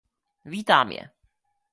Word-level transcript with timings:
Vítám 0.45 0.91
je. 0.91 1.09